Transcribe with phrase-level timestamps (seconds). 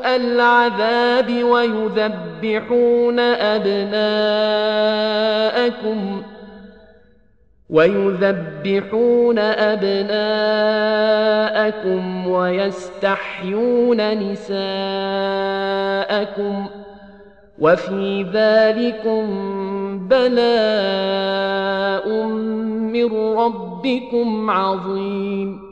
[0.00, 4.72] العذاب ويذبحون أبناءكم
[7.70, 10.22] ويذبحون أبناءكم
[12.28, 14.62] ويستحيون نساءكم
[17.58, 19.28] وفي ذلكم
[20.08, 21.52] بلاء
[22.92, 25.71] من ربكم عظيم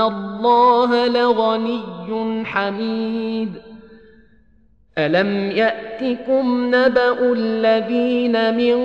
[0.00, 3.50] الله لغني حميد
[4.98, 8.78] ألم يأتكم نبأ الذين من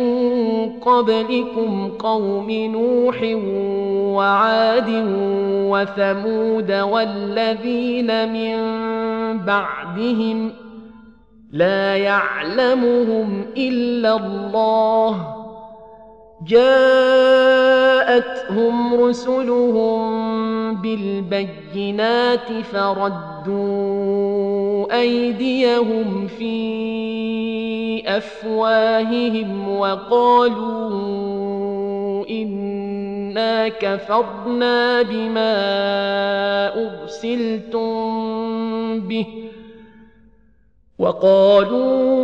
[0.79, 3.21] قبلكم قوم نوح
[4.17, 4.89] وعاد
[5.69, 8.57] وثمود والذين من
[9.45, 10.51] بعدهم
[11.51, 15.43] لا يعلمهم إلا الله
[16.47, 17.53] جاءتهم
[18.93, 23.93] رسلهم بالبينات فردوا
[24.99, 26.53] أيديهم في
[28.17, 30.93] أفواههم وقالوا
[32.29, 35.53] إنا كفرنا بما
[36.75, 37.89] أرسلتم
[38.99, 39.27] به
[40.99, 42.23] وقالوا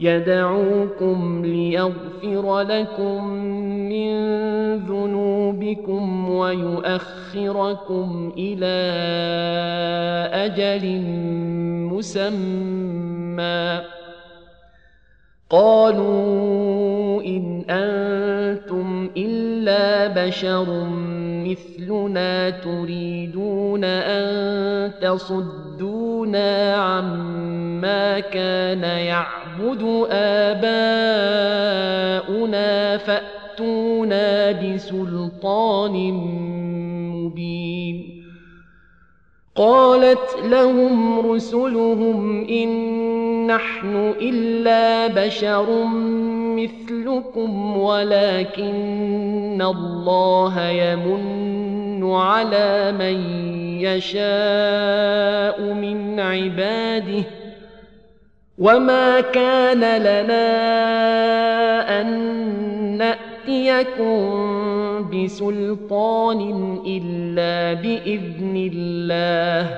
[0.00, 3.28] يدعوكم ليغفر لكم
[3.88, 4.10] من
[4.76, 8.76] ذنوبكم ويؤخركم إلى
[10.32, 11.02] أجل
[11.92, 13.80] مسمى.
[15.50, 17.22] قالوا
[17.70, 20.88] أنتم إلا إلا بشر
[21.46, 28.84] مثلنا تريدون أن تصدونا عما كان
[29.60, 30.66] يعبد آباؤنا
[32.96, 36.12] فأتونا بسلطان
[37.12, 38.24] مبين.
[39.56, 42.70] قالت لهم رسلهم إن
[43.46, 45.84] نحن إلا بشر
[46.56, 53.16] مثلكم ولكن الله يمن على من
[53.80, 57.39] يشاء من عباده.
[58.60, 60.50] وما كان لنا
[62.00, 62.06] أن
[62.98, 64.20] نأتيكم
[65.10, 66.40] بسلطان
[66.86, 69.76] إلا بإذن الله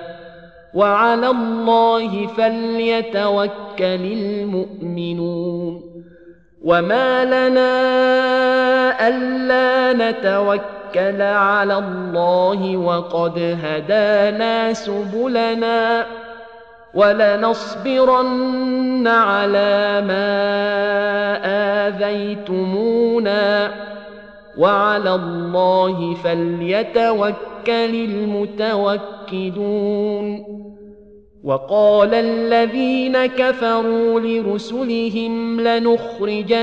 [0.75, 3.51] وعلى الله فليتوكل
[4.13, 5.83] المؤمنون
[6.65, 7.73] وما لنا
[9.09, 16.07] ألا نتوكل على الله وقد هدانا سبلنا
[16.95, 20.29] ولنصبرن على ما
[21.89, 23.71] آذيتمونا.
[24.59, 27.95] وعلى الله فليتوكل
[29.29, 30.45] المتوكلون.
[31.45, 36.63] وقال الذين كفروا لرسلهم لنخرجنكم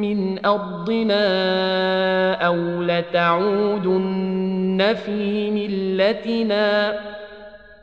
[0.00, 1.22] من أرضنا
[2.32, 7.00] أو لتعودن في ملتنا.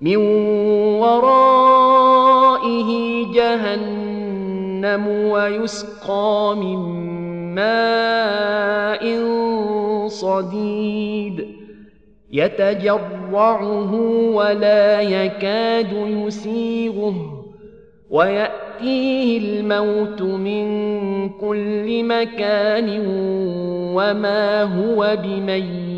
[0.00, 0.16] من
[1.00, 2.90] ورائه
[3.32, 6.78] جهنم ويسقى من
[7.54, 9.04] ماء
[10.08, 11.46] صديد
[12.32, 13.94] يتجرعه
[14.34, 17.44] ولا يكاد يسيغه
[18.10, 20.68] وياتيه الموت من
[21.28, 23.02] كل مكان
[23.94, 25.97] وما هو بميت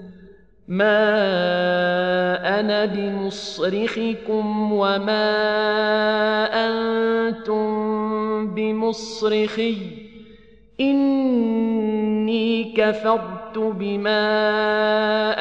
[0.71, 5.27] ما أنا بمصرخكم وما
[6.67, 7.67] أنتم
[8.55, 9.77] بمصرخي
[10.79, 14.27] إني كفرت بما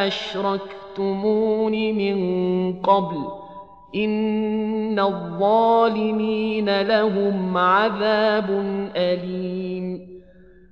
[0.07, 3.25] أشركتمون من قبل
[3.95, 8.51] إن الظالمين لهم عذاب
[8.97, 10.10] أليم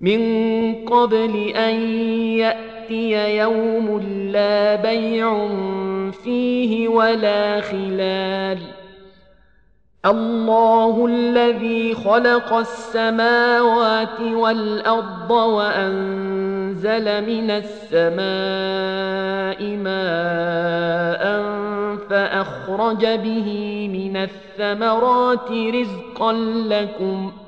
[0.00, 1.74] من قبل أن
[2.38, 4.00] يأتي يوم
[4.32, 5.48] لا بيع
[6.24, 8.58] فيه ولا خلال.
[10.06, 18.18] الله الذي خلق السماوات والأرض وأنزل من السماء
[19.76, 21.42] ماء
[22.10, 26.32] فأخرج به من الثمرات رزقا
[26.68, 27.47] لكم ۖ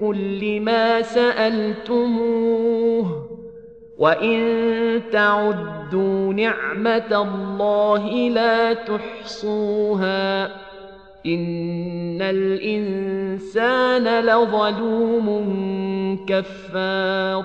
[0.00, 2.58] كل ما سألتموه
[3.98, 4.40] وإن
[5.12, 10.46] تعدوا نعمة الله لا تحصوها
[11.26, 15.28] إن الإنسان لظلوم
[16.28, 17.44] كفار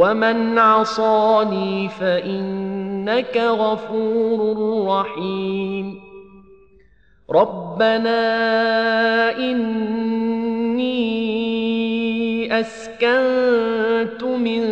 [0.00, 6.00] ومن عصاني فإنك غفور رحيم.
[7.30, 8.18] ربنا
[9.38, 10.90] إني
[12.60, 14.62] أسكنت من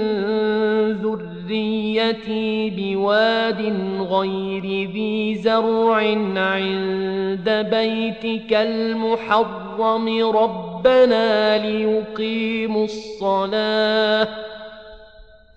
[0.92, 5.97] ذريتي بواد غير ذي زرع
[6.37, 10.30] عند بيتك المحرم.
[10.37, 14.47] ربنا ليقيموا الصلاة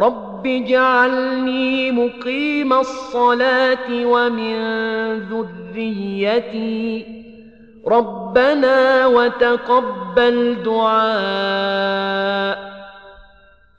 [0.00, 4.54] رب اجعلني مقيم الصلاة ومن
[5.18, 7.06] ذريتي
[7.86, 12.70] ربنا وتقبل دعاء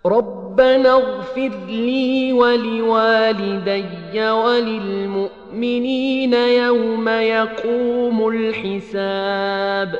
[0.06, 10.00] ربنا اغفر لي ولوالدي وللمؤمنين يوم يقوم الحساب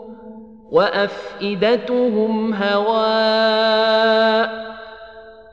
[0.71, 4.01] وأفئدتهم هواء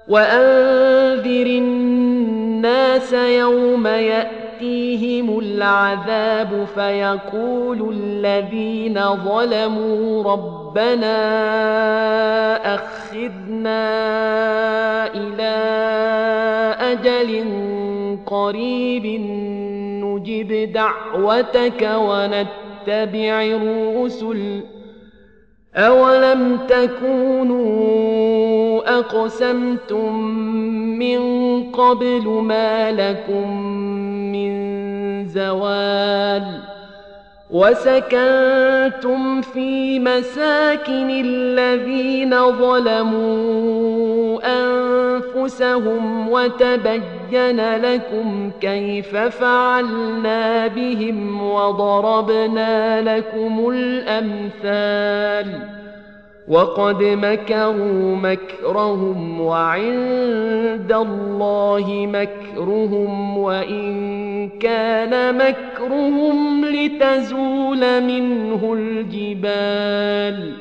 [0.08, 11.14] وأنذر الناس يوم يأتيهم العذاب فيقول الذين ظلموا ربنا
[12.74, 13.88] أخذنا
[15.14, 15.58] إلى
[16.80, 17.44] أجل
[18.26, 19.06] قريب
[20.04, 24.60] نجب دعوتك ونتبع الرسل
[25.78, 27.68] أولم تكونوا
[28.98, 30.18] أقسمتم
[30.98, 31.20] من
[31.72, 33.62] قبل ما لكم
[34.32, 34.48] من
[35.28, 36.77] زوال
[37.50, 55.60] وسكنتم في مساكن الذين ظلموا أنفسهم وتبين لكم كيف فعلنا بهم وضربنا لكم الأمثال
[56.48, 70.52] وقد مكروا مكرهم وعند الله مكرهم وإن كان مكرهم لتزول منه الجبال.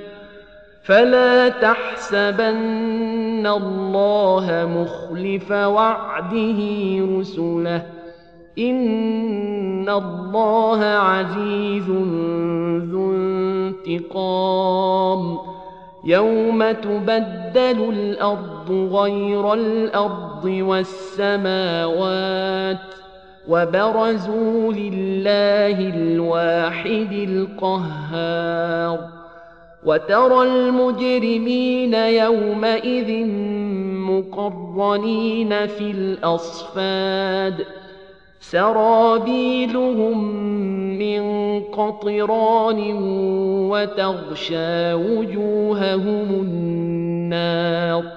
[0.83, 6.57] فلا تحسبن الله مخلف وعده
[7.19, 7.85] رسله.
[8.59, 11.89] إن الله عزيز
[12.91, 13.11] ذو
[13.87, 15.37] انتقام.
[16.05, 21.57] يوم تبدل الأرض غير الأرض والسماوات.
[23.49, 28.99] وبرزوا لله الواحد القهار.
[29.85, 33.25] وترى المجرمين يومئذ
[34.09, 37.65] مقرنين في الأصفاد.
[38.39, 40.17] سرابيلهم
[40.99, 41.21] من
[41.61, 42.79] قطران
[43.71, 48.16] وتغشى وجوههم النار.